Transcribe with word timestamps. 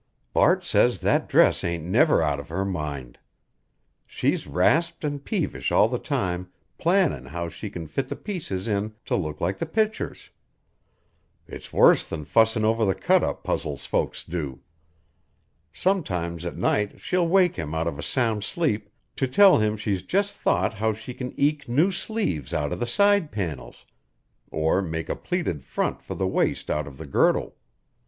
Bart 0.33 0.63
says 0.63 0.97
that 1.01 1.29
dress 1.29 1.63
ain't 1.63 1.83
never 1.83 2.23
out 2.23 2.39
of 2.39 2.49
her 2.49 2.65
mind. 2.65 3.19
She's 4.07 4.47
rasped 4.47 5.05
an' 5.05 5.19
peevish 5.19 5.71
all 5.71 5.87
the 5.87 5.99
time 5.99 6.49
plannin' 6.79 7.27
how 7.27 7.49
she 7.49 7.69
can 7.69 7.85
fit 7.85 8.07
the 8.07 8.15
pieces 8.15 8.67
in 8.67 8.95
to 9.05 9.15
look 9.15 9.39
like 9.39 9.57
the 9.59 9.67
pictures. 9.67 10.31
It's 11.45 11.71
worse 11.71 12.03
than 12.09 12.25
fussin' 12.25 12.65
over 12.65 12.83
the 12.83 12.95
cut 12.95 13.23
up 13.23 13.43
puzzles 13.43 13.85
folks 13.85 14.23
do. 14.23 14.61
Sometimes 15.71 16.47
at 16.47 16.57
night 16.57 16.99
she'll 16.99 17.27
wake 17.27 17.55
him 17.55 17.75
out 17.75 17.85
of 17.85 17.99
a 17.99 18.01
sound 18.01 18.43
sleep 18.43 18.89
to 19.17 19.27
tell 19.27 19.59
him 19.59 19.77
she's 19.77 20.01
just 20.01 20.35
thought 20.35 20.73
how 20.73 20.93
she 20.93 21.13
can 21.13 21.31
eke 21.39 21.69
new 21.69 21.91
sleeves 21.91 22.55
out 22.55 22.71
of 22.73 22.79
the 22.79 22.87
side 22.87 23.31
panels, 23.31 23.85
or 24.49 24.81
make 24.81 25.09
a 25.09 25.15
pleated 25.15 25.63
front 25.63 26.01
for 26.01 26.15
the 26.15 26.27
waist 26.27 26.71
out 26.71 26.87
of 26.87 26.97
the 26.97 27.05
girdle. 27.05 27.55